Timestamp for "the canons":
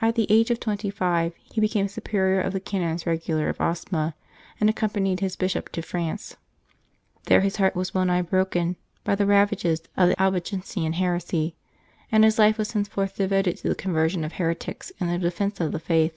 2.54-3.04